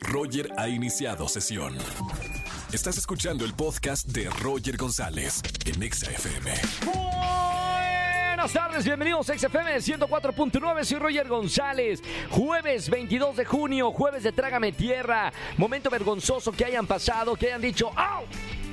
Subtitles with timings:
[0.00, 1.76] Roger ha iniciado sesión.
[2.72, 6.52] Estás escuchando el podcast de Roger González en Exa FM.
[8.36, 12.02] Buenas tardes, bienvenidos a XFM 104.9, soy Roger González.
[12.30, 15.32] Jueves 22 de junio, jueves de Trágame Tierra.
[15.56, 18.24] Momento vergonzoso que hayan pasado, que hayan dicho ¡Au!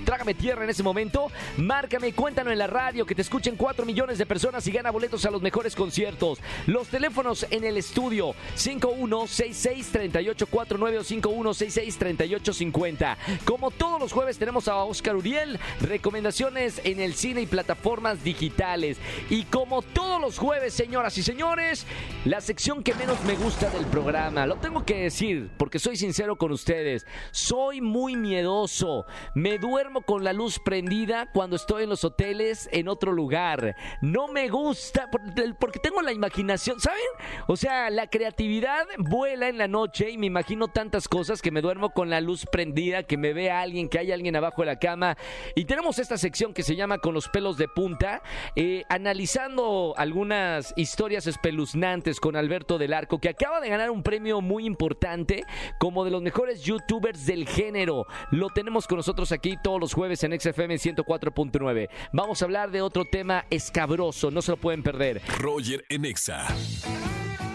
[0.03, 1.31] Trágame tierra en ese momento.
[1.57, 5.25] Márcame, cuéntanos en la radio que te escuchen 4 millones de personas y gana boletos
[5.25, 6.39] a los mejores conciertos.
[6.67, 13.17] Los teléfonos en el estudio 51663849 o 51663850.
[13.45, 18.97] Como todos los jueves tenemos a Oscar Uriel, recomendaciones en el cine y plataformas digitales.
[19.29, 21.85] Y como todos los jueves, señoras y señores,
[22.25, 24.45] la sección que menos me gusta del programa.
[24.45, 27.05] Lo tengo que decir porque soy sincero con ustedes.
[27.31, 29.05] Soy muy miedoso.
[29.33, 33.75] Me duermo con la luz prendida cuando estoy en los hoteles en otro lugar.
[34.01, 35.21] No me gusta por-
[35.59, 36.99] porque tengo la imaginación, ¿saben?
[37.47, 41.61] O sea, la creatividad vuela en la noche y me imagino tantas cosas que me
[41.61, 44.79] duermo con la luz prendida, que me vea alguien, que hay alguien abajo de la
[44.79, 45.17] cama.
[45.55, 48.21] Y tenemos esta sección que se llama Con los pelos de punta,
[48.55, 54.41] eh, analizando algunas historias espeluznantes con Alberto del Arco, que acaba de ganar un premio
[54.41, 55.43] muy importante
[55.79, 58.05] como de los mejores youtubers del género.
[58.31, 61.89] Lo tenemos con nosotros aquí todos los jueves en XFM 104.9.
[62.13, 65.21] Vamos a hablar de otro tema escabroso, no se lo pueden perder.
[65.39, 66.47] Roger en Exa.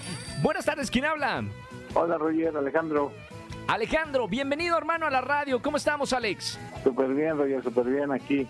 [0.41, 1.43] Buenas tardes, ¿quién habla?
[1.93, 3.11] Hola Roger, Alejandro.
[3.67, 5.61] Alejandro, bienvenido hermano a la radio.
[5.61, 6.59] ¿Cómo estamos, Alex?
[6.83, 8.47] Súper bien, Roger, súper bien aquí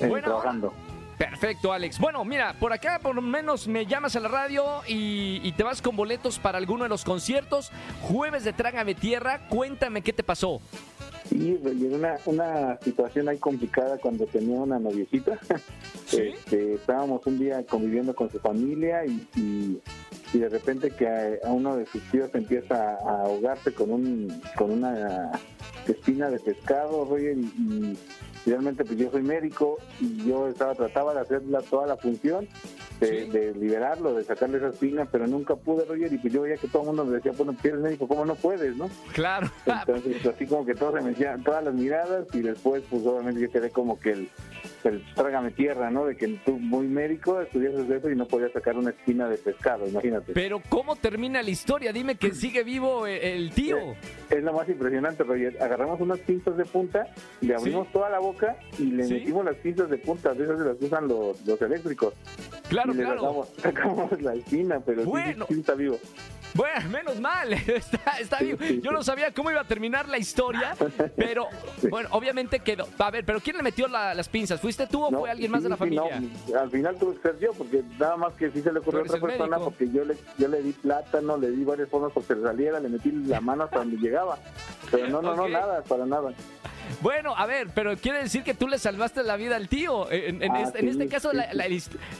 [0.00, 0.26] eh, Bueno.
[0.26, 0.72] trabajando.
[1.18, 1.98] Perfecto, Alex.
[1.98, 5.62] Bueno, mira, por acá por lo menos me llamas a la radio y, y te
[5.62, 7.70] vas con boletos para alguno de los conciertos.
[8.02, 10.60] Jueves de Trágame Tierra, cuéntame qué te pasó.
[11.30, 15.38] Y Roger, una, una situación ahí complicada cuando tenía una noviecita.
[16.06, 16.18] ¿Sí?
[16.34, 19.80] Este, estábamos un día conviviendo con su familia y, y-
[20.32, 22.74] y de repente que a, a uno de sus tíos empieza
[23.06, 25.30] a ahogarse con un con una
[25.86, 27.98] espina de pescado, Roger, y, y
[28.46, 32.46] realmente pues yo soy médico y yo estaba trataba de hacer la- toda la función
[33.00, 33.30] de, Sí.
[33.30, 36.68] de liberarlo, de sacarle esa espina, pero nunca pude, Roger, y pues yo veía que
[36.68, 38.88] todo el mundo me decía, bueno, eres médico, ¿cómo no puedes, no?
[39.12, 39.50] Claro.
[39.66, 43.40] Entonces, así como que todos se me decían, todas las miradas, y después, pues obviamente
[43.40, 44.28] yo quedé como que el,
[44.88, 46.06] el trágame tierra, ¿no?
[46.06, 49.86] De que tú, muy médico, estudiaste eso y no podías sacar una espina de pescado,
[49.88, 50.32] imagínate.
[50.32, 51.92] Pero ¿cómo termina la historia?
[51.92, 53.76] Dime que sigue vivo el, el tío.
[54.30, 55.60] Es lo más impresionante, Roger.
[55.62, 57.06] Agarramos unas pinzas de punta,
[57.40, 59.14] le abrimos toda la boca y le Sí.
[59.14, 62.14] metimos las pinzas de punta, esas de las usan los, los eléctricos.
[62.68, 63.20] Claro, y le claro.
[63.20, 65.46] sacamos, sacamos la espina, pero sí- Bueno.
[65.48, 65.98] sí, está vivo.
[66.54, 70.76] Bueno, menos mal, está, está sí, Yo no sabía cómo iba a terminar la historia,
[71.16, 71.48] pero
[71.90, 72.86] bueno, obviamente quedó.
[72.98, 74.60] A ver, pero ¿quién le metió la- las pinzas?
[74.60, 76.20] ¿Fuiste tú o No, fue alguien más de la familia?
[76.20, 79.00] no, al final tuve que ser yo, porque nada más que sí se le ocurrió
[79.00, 79.64] a otra persona, médico.
[79.64, 83.10] porque yo le, yo le di plátano, le di varias formas porque saliera, le metí
[83.10, 84.38] la mano hasta donde llegaba.
[84.90, 86.32] Pero no, no, no, nada, para nada.
[87.00, 90.10] Bueno, a ver, pero quiere decir que tú le salvaste la vida al tío.
[90.12, 91.56] En, en Ah, este, en este caso, sí, la, sí.
[91.56, 91.64] la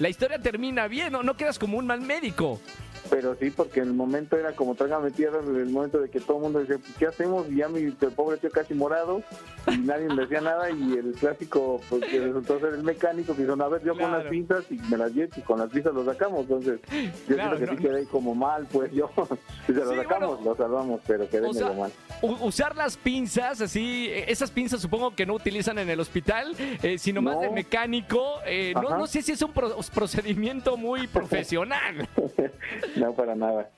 [0.01, 1.23] la historia termina bien, ¿no?
[1.23, 2.61] No quedas como un mal médico.
[3.11, 6.21] Pero sí, porque en el momento era como trágame tierra, en el momento de que
[6.21, 7.47] todo el mundo decía, pues, ¿qué hacemos?
[7.51, 9.23] Y ya mi el pobre tío casi morado,
[9.67, 13.43] y nadie le decía nada, y el clásico, pues que resultó ser el mecánico, que
[13.43, 15.71] dijo, no, a ver, yo con las pinzas, y me las llevo, y con las
[15.71, 16.41] pinzas lo sacamos.
[16.43, 16.81] Entonces,
[17.29, 19.11] yo Claro, siento que no, sí quedé ahí como mal, pues yo,
[19.67, 20.51] si se lo Sí, sacamos, bueno.
[20.51, 21.93] lo salvamos, pero quedé O sea, medio mal.
[22.25, 26.97] Usar las pinzas, así, eh, esas pinzas supongo que no utilizan en el hospital, eh,
[26.99, 28.41] sino más de mecánico.
[28.47, 32.09] eh, no, no sé si es un pro- procedimiento muy profesional.
[32.97, 33.71] no, para nada.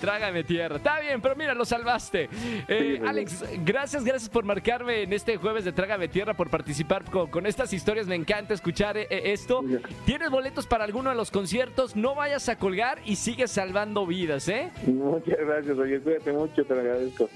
[0.00, 0.76] Trágame tierra.
[0.76, 2.28] Está bien, pero mira, lo salvaste.
[2.68, 7.04] Eh, Sí, Alex, gracias, gracias por marcarme en este jueves de Trágame tierra, por participar
[7.04, 8.06] con, con estas historias.
[8.06, 9.62] Me encanta escuchar eh, eh, esto.
[9.66, 9.78] Sí.
[10.04, 11.94] ¿Tienes boletos para alguno de los conciertos?
[11.96, 14.70] No vayas a colgar y sigue salvando vidas, ¿eh?
[14.86, 17.28] Muchas gracias, oye, cuídate mucho, te lo agradezco.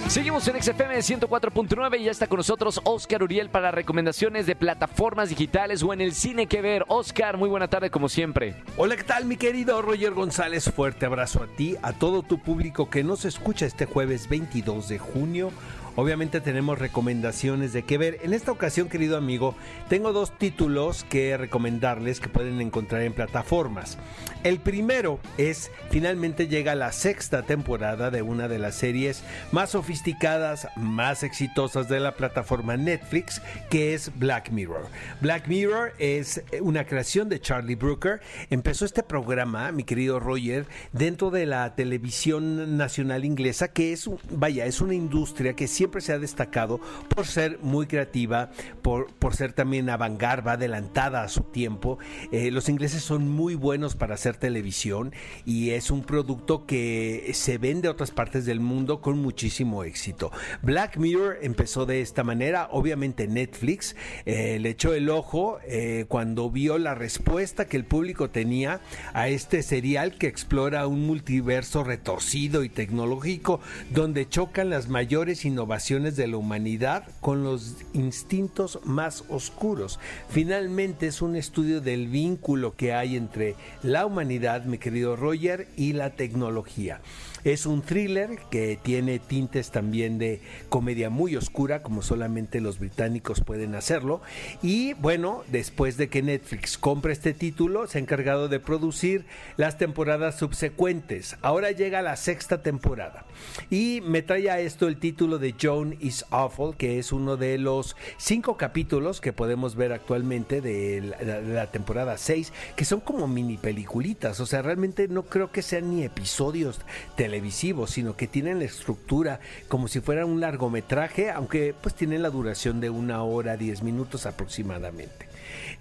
[0.10, 5.30] Seguimos en XFM 104.9 y ya está con nosotros Oscar Uriel para recomendaciones de plataformas
[5.30, 6.86] digitales o en el cine que ver.
[6.88, 8.54] Oscar, muy buena tarde como siempre.
[8.78, 10.70] Hola, ¿qué tal mi querido Roger González?
[10.70, 15.00] Fuerte abrazo a ti, a todo tu público que nos escucha este jueves 22 de
[15.00, 15.50] junio.
[16.00, 18.20] Obviamente tenemos recomendaciones de qué ver.
[18.24, 19.54] En esta ocasión, querido amigo,
[19.90, 23.98] tengo dos títulos que recomendarles que pueden encontrar en plataformas.
[24.44, 30.70] El primero es, finalmente llega la sexta temporada de una de las series más sofisticadas,
[30.78, 34.88] más exitosas de la plataforma Netflix, que es Black Mirror.
[35.20, 38.22] Black Mirror es una creación de Charlie Brooker.
[38.50, 44.66] Empezó este programa, mi querido Roger, dentro de la televisión nacional inglesa, que es, vaya,
[44.66, 46.80] es una industria que siempre se ha destacado
[47.14, 48.52] por ser muy creativa,
[48.82, 52.00] por, por ser también avangar, va adelantada a su tiempo.
[52.32, 55.14] Eh, los ingleses son muy buenos para hacer televisión
[55.46, 60.32] y es un producto que se vende a otras partes del mundo con muchísimo éxito.
[60.62, 63.96] Black Mirror empezó de esta manera, obviamente Netflix
[64.26, 68.82] eh, le echó el ojo eh, cuando vio la respuesta que el público tenía
[69.14, 73.60] a este serial que explora un multiverso retorcido y tecnológico
[73.92, 79.98] donde chocan las mayores innovaciones de la humanidad con los instintos más oscuros.
[80.30, 85.94] Finalmente es un estudio del vínculo que hay entre la humanidad, mi querido Roger, y
[85.94, 87.00] la tecnología.
[87.46, 93.42] Es un thriller que tiene tintes también de comedia muy oscura, como solamente los británicos
[93.42, 94.22] pueden hacerlo.
[94.62, 99.26] Y bueno, después de que Netflix compre este título, se ha encargado de producir
[99.56, 101.38] las temporadas subsecuentes.
[101.42, 103.26] Ahora llega la sexta temporada.
[103.70, 107.58] Y me trae a esto el título de Joan is Awful, que es uno de
[107.58, 111.14] los cinco capítulos que podemos ver actualmente de
[111.46, 114.40] la, temporada 6, que son como mini peliculitas.
[114.40, 116.80] O sea, realmente no creo que sean ni episodios
[117.16, 122.30] televisivos, sino que tienen la estructura como si fuera un largometraje, aunque pues tienen la
[122.30, 125.29] duración de una hora, diez minutos aproximadamente.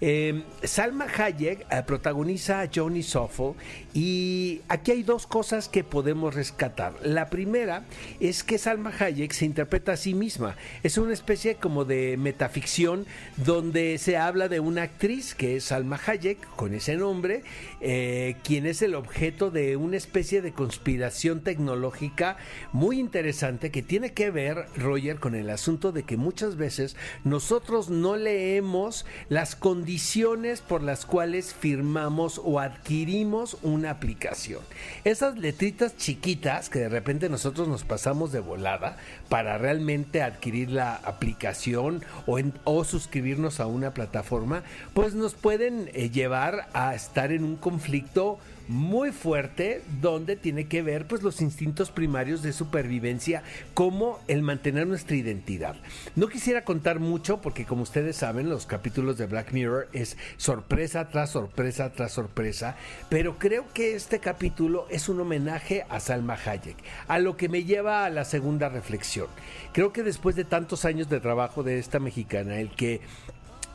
[0.01, 3.53] Eh, Salma Hayek eh, protagoniza a Johnny Soffel
[3.93, 6.93] y aquí hay dos cosas que podemos rescatar.
[7.03, 7.83] La primera
[8.19, 10.55] es que Salma Hayek se interpreta a sí misma.
[10.83, 13.05] Es una especie como de metaficción
[13.37, 17.43] donde se habla de una actriz que es Salma Hayek con ese nombre,
[17.81, 22.37] eh, quien es el objeto de una especie de conspiración tecnológica
[22.71, 27.89] muy interesante que tiene que ver, Roger, con el asunto de que muchas veces nosotros
[27.89, 34.61] no leemos las condiciones por las cuales firmamos o adquirimos una aplicación.
[35.03, 38.97] Esas letritas chiquitas que de repente nosotros nos pasamos de volada
[39.27, 44.63] para realmente adquirir la aplicación o, o suscribirnos a una plataforma,
[44.93, 50.83] pues nos pueden eh, llevar a estar en un conflicto muy fuerte donde tiene que
[50.83, 53.41] ver pues los instintos primarios de supervivencia
[53.73, 55.75] como el mantener nuestra identidad.
[56.15, 61.09] No quisiera contar mucho porque como ustedes saben los capítulos de Black Mirror es sorpresa
[61.09, 62.75] tras sorpresa tras sorpresa,
[63.09, 66.77] pero creo que este capítulo es un homenaje a Salma Hayek,
[67.07, 69.27] a lo que me lleva a la segunda reflexión.
[69.73, 73.01] Creo que después de tantos años de trabajo de esta mexicana, el que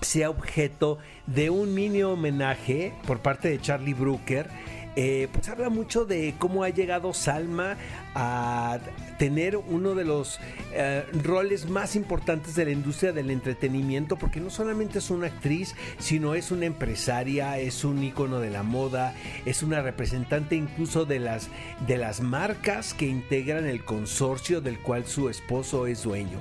[0.00, 4.48] sea objeto de un mini homenaje por parte de Charlie Brooker,
[4.96, 7.76] eh, pues habla mucho de cómo ha llegado Salma
[8.14, 8.78] a
[9.18, 10.38] tener uno de los
[10.72, 15.74] eh, roles más importantes de la industria del entretenimiento, porque no solamente es una actriz,
[15.98, 19.14] sino es una empresaria, es un icono de la moda,
[19.44, 21.48] es una representante incluso de las,
[21.86, 26.38] de las marcas que integran el consorcio del cual su esposo es dueño.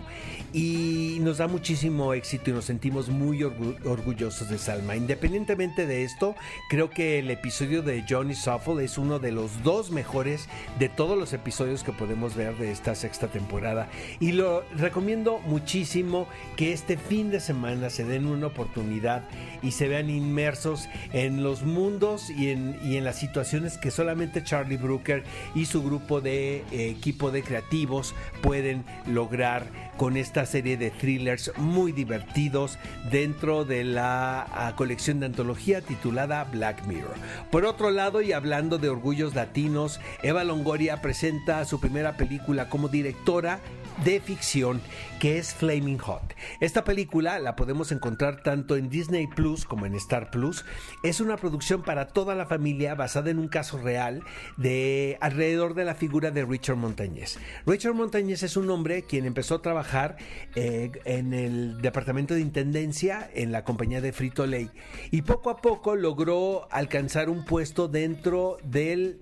[0.51, 4.95] Y nos da muchísimo éxito y nos sentimos muy orgullosos de Salma.
[4.95, 6.35] Independientemente de esto,
[6.69, 10.47] creo que el episodio de Johnny Shuffle es uno de los dos mejores
[10.77, 13.87] de todos los episodios que podemos ver de esta sexta temporada.
[14.19, 16.27] Y lo recomiendo muchísimo
[16.57, 19.23] que este fin de semana se den una oportunidad
[19.61, 24.43] y se vean inmersos en los mundos y en, y en las situaciones que solamente
[24.43, 25.23] Charlie Brooker
[25.55, 29.67] y su grupo de eh, equipo de creativos pueden lograr
[29.97, 32.77] con esta serie de thrillers muy divertidos
[33.11, 37.13] dentro de la ah, colección de antología titulada Black Mirror.
[37.51, 42.89] Por otro lado, y hablando de orgullos latinos, Eva Longoria presenta su primera película como
[42.89, 43.59] directora
[44.03, 44.81] de ficción
[45.19, 46.33] que es Flaming Hot.
[46.59, 50.65] Esta película la podemos encontrar tanto en Disney Plus como en Star Plus.
[51.03, 54.23] Es una producción para toda la familia basada en un caso real
[54.57, 57.37] de alrededor de la figura de Richard Montañez.
[57.65, 60.17] Richard Montañez es un hombre quien empezó a trabajar
[60.55, 64.71] eh, en el departamento de intendencia en la compañía de Frito Lay
[65.11, 69.21] y poco a poco logró alcanzar un puesto dentro del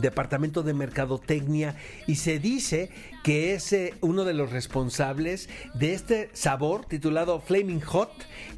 [0.00, 1.76] Departamento de Mercadotecnia
[2.06, 2.90] y se dice
[3.22, 8.10] que es eh, uno de los responsables de este sabor titulado Flaming Hot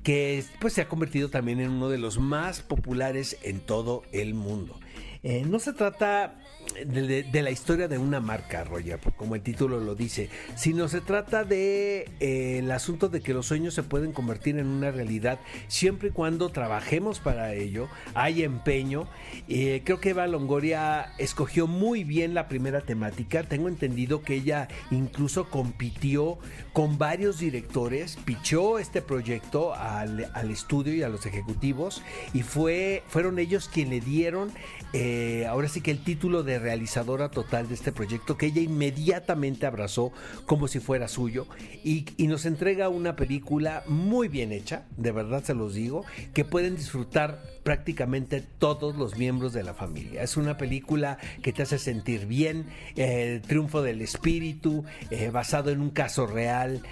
[0.03, 4.35] que pues se ha convertido también en uno de los más populares en todo el
[4.35, 4.79] mundo.
[5.23, 6.39] Eh, no se trata
[6.87, 11.45] de, la historia de una marca, Roger, como el título lo dice, sino se trata
[11.45, 16.13] de eh, asunto de que los sueños se pueden convertir en una realidad siempre y
[16.13, 19.09] cuando trabajemos para ello, hay empeño.
[19.49, 23.43] Eh, creo que Eva Longoria escogió muy bien la primera temática.
[23.43, 26.39] Tengo entendido que ella incluso compitió
[26.73, 33.03] con varios directores, pichó este proyecto al, al estudio y a los ejecutivos y fue,
[33.09, 34.53] fueron ellos quienes le dieron
[34.93, 39.67] eh, ahora sí que el título de realizadora total de este proyecto que ella inmediatamente
[39.67, 40.13] abrazó
[40.47, 41.47] como si fuera suyo
[41.85, 46.77] y, nos entrega una película muy bien hecha, de verdad se los digo, que pueden
[46.77, 50.23] disfrutar prácticamente todos los miembros de la familia.
[50.23, 55.81] Es una película que te hace sentir bien, el triunfo del espíritu, eh, basado en
[55.81, 56.83] un caso real,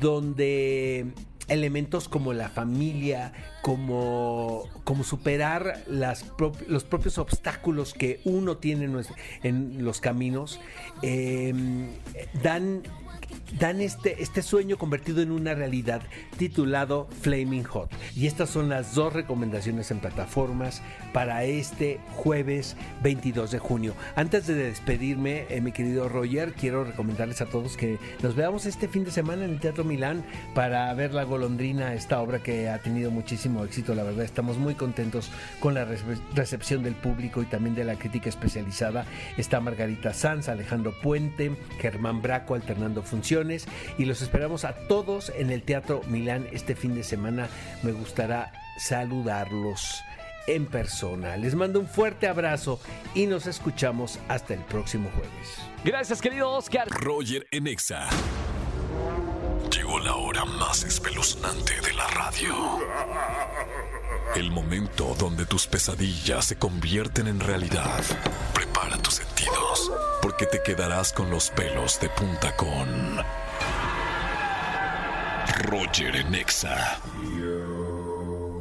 [0.00, 1.12] donde
[1.48, 3.32] elementos como la familia,
[3.66, 6.24] como, como superar las
[6.68, 8.88] los propios obstáculos que uno tiene
[9.42, 10.60] en, los caminos,
[11.02, 11.88] em,
[12.44, 12.84] dan
[13.58, 16.02] dan este, este sueño convertido en una realidad
[16.36, 17.90] titulado Flaming Hot.
[18.14, 20.82] Y estas son las dos recomendaciones en plataformas
[21.12, 23.94] para este jueves 22 de junio.
[24.16, 28.88] Antes de despedirme, eh, mi querido Roger, quiero recomendarles a todos que nos veamos este
[28.88, 32.82] fin de semana en el Teatro Milán para ver La Golondrina, esta obra que ha
[32.82, 33.94] tenido muchísimo éxito.
[33.94, 35.86] La verdad, estamos muy contentos con la
[36.34, 39.06] recepción del público y también de la crítica especializada.
[39.36, 43.66] Está Margarita Sanz, Alejandro Puente, Germán Braco alternando funciones
[43.98, 47.48] y los esperamos a todos en el Teatro Milán este fin de semana.
[47.82, 50.02] Me gustará saludarlos
[50.46, 51.36] en persona.
[51.36, 52.80] Les mando un fuerte abrazo
[53.14, 55.58] y nos escuchamos hasta el próximo jueves.
[55.84, 56.88] Gracias, querido Oscar.
[56.88, 58.08] Roger Enexa.
[59.70, 62.54] Llegó la hora más espeluznante de la radio.
[64.34, 68.02] El momento donde tus pesadillas se convierten en realidad.
[68.54, 69.90] Prepara tus sentidos,
[70.22, 73.24] porque te quedarás con los pelos de punta con
[75.64, 77.00] Roger Enexa.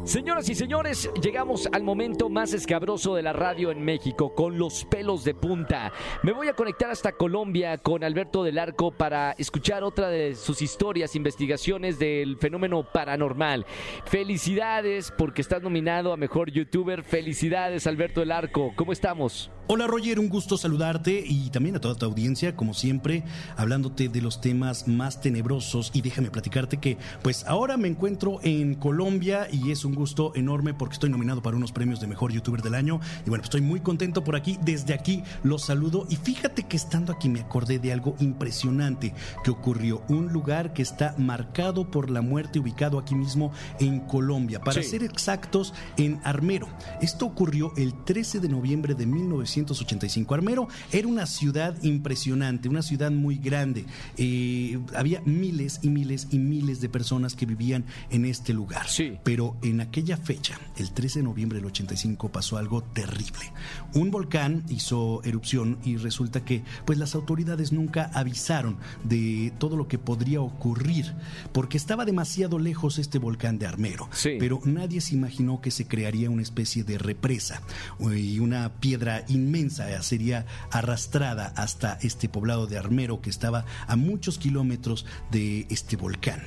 [0.06, 4.86] Señoras y señores, llegamos al momento más escabroso de la radio en México, con los
[4.86, 5.92] pelos de punta.
[6.22, 10.62] Me voy a conectar hasta Colombia con Alberto del Arco para escuchar otra de sus
[10.62, 13.66] historias, investigaciones del fenómeno paranormal.
[14.06, 17.04] Felicidades porque estás nominado a Mejor YouTuber.
[17.04, 18.74] Felicidades, Alberto del Arco.
[18.76, 19.50] ¿Cómo estamos?
[19.68, 23.24] Hola Roger, un gusto saludarte y también a toda tu audiencia, como siempre,
[23.58, 28.76] hablándote de los temas más tenebrosos y déjame platicarte que pues ahora me encuentro en
[28.76, 32.62] Colombia y es un gusto enorme porque estoy nominado para unos premios de mejor youtuber
[32.62, 36.16] del año y bueno, pues, estoy muy contento por aquí, desde aquí los saludo y
[36.16, 41.16] fíjate que estando aquí me acordé de algo impresionante que ocurrió, un lugar que está
[41.18, 46.68] marcado por la muerte ubicado aquí mismo en Colombia, para ser exactos en Armero.
[47.02, 50.34] Esto ocurrió el 13 de noviembre de 1900 1985.
[50.34, 53.86] Armero era una ciudad impresionante, una ciudad muy grande.
[54.18, 58.88] Eh, había miles y miles y miles de personas que vivían en este lugar.
[58.88, 59.18] Sí.
[59.24, 63.52] Pero en aquella fecha, el 13 de noviembre del 85, pasó algo terrible.
[63.94, 69.88] Un volcán hizo erupción y resulta que pues las autoridades nunca avisaron de todo lo
[69.88, 71.14] que podría ocurrir,
[71.54, 74.10] porque estaba demasiado lejos este volcán de Armero.
[74.12, 74.38] Sí.
[74.40, 77.62] Pero nadie se imaginó que se crearía una especie de represa
[78.00, 84.38] y una piedra inmensa sería arrastrada hasta este poblado de Armero que estaba a muchos
[84.38, 86.42] kilómetros de este volcán.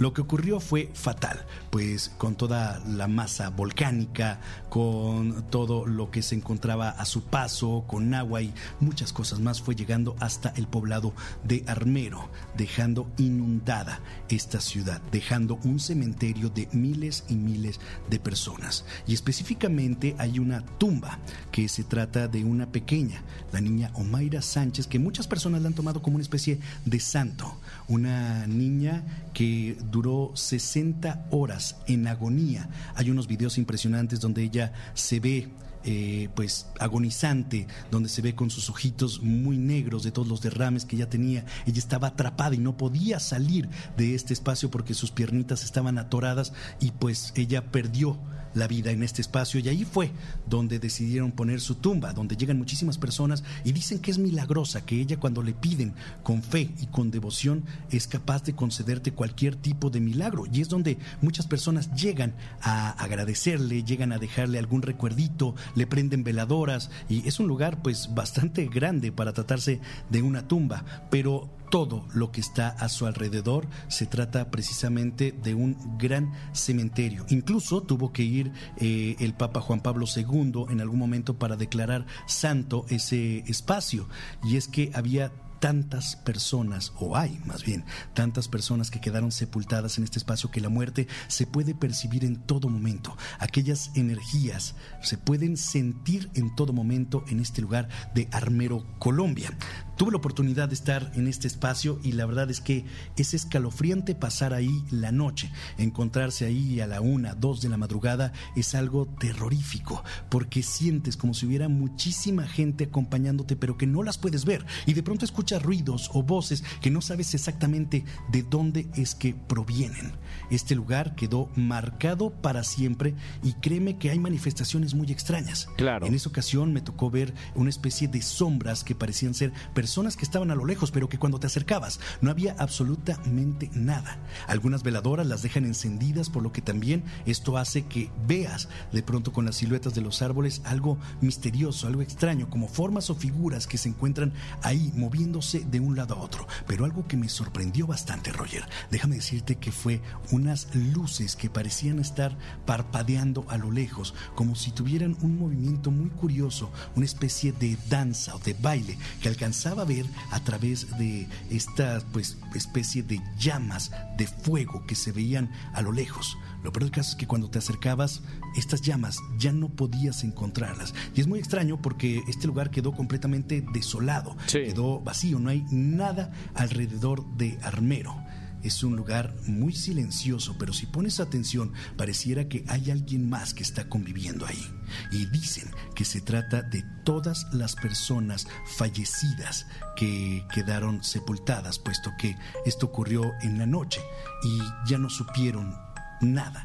[0.00, 4.40] Lo que ocurrió fue fatal, pues con toda la masa volcánica,
[4.70, 9.60] con todo lo que se encontraba a su paso, con agua y muchas cosas más,
[9.60, 11.12] fue llegando hasta el poblado
[11.44, 17.78] de Armero, dejando inundada esta ciudad, dejando un cementerio de miles y miles
[18.08, 18.86] de personas.
[19.06, 21.18] Y específicamente hay una tumba
[21.52, 25.74] que se trata de una pequeña, la niña Omaira Sánchez, que muchas personas la han
[25.74, 27.54] tomado como una especie de santo,
[27.90, 29.04] una niña
[29.34, 32.68] que duró 60 horas en agonía.
[32.94, 35.48] Hay unos videos impresionantes donde ella se ve
[35.82, 40.84] eh, pues agonizante, donde se ve con sus ojitos muy negros de todos los derrames
[40.84, 41.44] que ya tenía.
[41.66, 46.52] Ella estaba atrapada y no podía salir de este espacio porque sus piernitas estaban atoradas
[46.80, 48.18] y pues ella perdió
[48.54, 49.60] la vida en este espacio.
[49.60, 50.10] Y ahí fue
[50.48, 55.00] donde decidieron poner su tumba, donde llegan muchísimas personas y dicen que es milagrosa, que
[55.00, 59.90] ella cuando le piden con fe y con devoción es capaz de concederte cualquier tipo
[59.90, 60.44] de milagro.
[60.52, 66.24] Y es donde muchas personas llegan a agradecerle, llegan a dejarle algún recuerdito, le prenden
[66.24, 69.80] veladoras y es un lugar pues bastante grande para tratarse
[70.10, 73.66] de una tumba, pero todo lo que está a su alrededor.
[73.88, 77.24] Se trata precisamente de un gran cementerio.
[77.30, 82.06] Incluso tuvo que ir eh, el Papa Juan Pablo II en algún momento para declarar
[82.26, 84.08] santo ese espacio.
[84.44, 89.98] Y es que había tantas personas, o hay más bien, tantas personas que quedaron sepultadas
[89.98, 93.16] en este espacio que la muerte se puede percibir en todo momento.
[93.38, 99.50] Aquellas energías se pueden sentir en todo momento en este lugar de Armero, Colombia.
[99.96, 102.86] Tuve la oportunidad de estar en este espacio y la verdad es que
[103.16, 105.52] es escalofriante pasar ahí la noche.
[105.76, 111.34] Encontrarse ahí a la una, dos de la madrugada es algo terrorífico porque sientes como
[111.34, 115.49] si hubiera muchísima gente acompañándote pero que no las puedes ver y de pronto escuchas
[115.58, 120.12] ruidos o voces que no sabes exactamente de dónde es que provienen.
[120.50, 125.68] Este lugar quedó marcado para siempre y créeme que hay manifestaciones muy extrañas.
[125.76, 126.06] Claro.
[126.06, 130.24] En esa ocasión me tocó ver una especie de sombras que parecían ser personas que
[130.24, 134.18] estaban a lo lejos, pero que cuando te acercabas no había absolutamente nada.
[134.46, 139.32] Algunas veladoras las dejan encendidas, por lo que también esto hace que veas de pronto
[139.32, 143.78] con las siluetas de los árboles algo misterioso, algo extraño, como formas o figuras que
[143.78, 144.92] se encuentran ahí
[145.40, 146.46] moviéndose de un lado a otro.
[146.66, 151.98] Pero algo que me sorprendió bastante, Roger, déjame decirte que fue unas luces que parecían
[151.98, 157.76] estar parpadeando a lo lejos, como si tuvieran un movimiento muy curioso, una especie de
[157.88, 163.20] danza o de baile que alcanzaba a ver a través de esta pues, especie de
[163.38, 166.36] llamas de fuego que se veían a lo lejos.
[166.62, 168.22] Lo peor del caso es que cuando te acercabas,
[168.56, 170.94] estas llamas ya no podías encontrarlas.
[171.14, 176.32] Y es muy extraño porque este lugar quedó completamente desolado, quedó vacío, no hay nada
[176.54, 178.16] alrededor de Armero.
[178.62, 183.62] Es un lugar muy silencioso, pero si pones atención, pareciera que hay alguien más que
[183.62, 184.66] está conviviendo ahí.
[185.10, 192.36] Y dicen que se trata de todas las personas fallecidas que quedaron sepultadas, puesto que
[192.66, 194.02] esto ocurrió en la noche
[194.44, 195.74] y ya no supieron
[196.20, 196.62] nada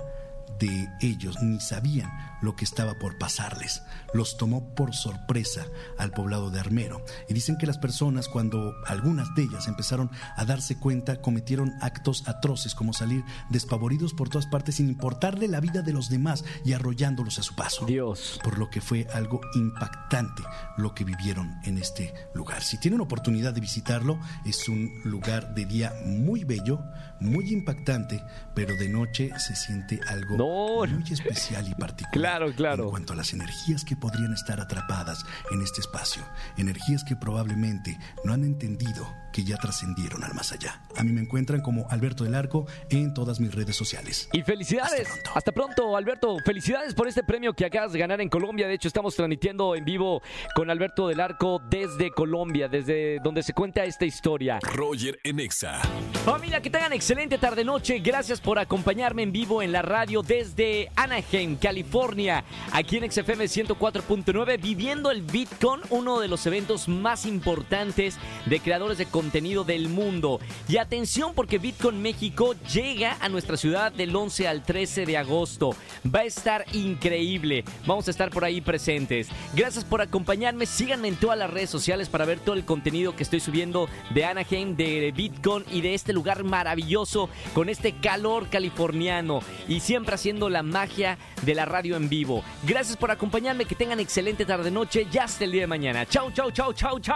[0.60, 2.10] de ellos ni sabían
[2.46, 3.84] lo que estaba por pasarles.
[4.14, 5.66] Los tomó por sorpresa
[5.98, 7.04] al poblado de Armero.
[7.28, 12.28] Y dicen que las personas, cuando algunas de ellas empezaron a darse cuenta, cometieron actos
[12.28, 16.74] atroces como salir despavoridos por todas partes sin importarle la vida de los demás y
[16.74, 17.86] arrollándolos a su paso.
[17.86, 18.40] Dios.
[18.44, 20.44] Por lo que fue algo impactante
[20.78, 22.62] lo que vivieron en este lugar.
[22.62, 26.84] Si tienen oportunidad de visitarlo, es un lugar de día muy bello,
[27.20, 28.24] muy impactante,
[28.54, 30.38] pero de noche se siente algo
[30.88, 32.12] muy especial y particular.
[32.12, 32.86] Claro, claro.
[32.86, 36.24] En cuanto a las energías que podrían estar atrapadas en este espacio,
[36.58, 40.82] energías que probablemente no han entendido que ya trascendieron al más allá.
[40.96, 44.30] A mí me encuentran como Alberto del Arco en todas mis redes sociales.
[44.32, 45.10] Y felicidades.
[45.34, 45.98] Hasta pronto.
[45.98, 46.38] Alberto.
[46.46, 48.66] Felicidades por este premio que acabas de ganar en Colombia.
[48.66, 50.22] De hecho, estamos transmitiendo en vivo
[50.56, 54.60] con Alberto del Arco desde Colombia, desde donde se cuenta esta historia.
[54.62, 55.82] Roger Enexa.
[56.24, 58.00] Familia, que tengan excelente tarde-noche.
[58.00, 64.62] Gracias por acompañarme en vivo en la radio desde Anaheim, California, aquí en XFM 104.9,
[64.62, 69.90] viviendo el Bitcoin, uno de los eventos más importantes de creadores de contenido contenido del
[69.90, 70.40] mundo.
[70.70, 75.76] Y atención porque Bitcoin México llega a nuestra ciudad del 11 al 13 de agosto.
[76.06, 77.64] Va a estar increíble.
[77.88, 79.30] Vamos a estar por ahí presentes.
[79.56, 80.68] Gracias por acompañarme.
[80.68, 84.26] Síganme en todas las redes sociales para ver todo el contenido que estoy subiendo de
[84.26, 90.52] Anaheim, de Bitcoin y de este lugar maravilloso con este calor californiano y siempre haciendo
[90.52, 92.44] la magia de la radio en vivo.
[92.62, 93.66] Gracias por acompañarme.
[93.66, 95.08] Que tengan excelente tarde noche.
[95.12, 96.06] Ya hasta el día de mañana.
[96.06, 97.16] Chau, chau, chau, chau, chau.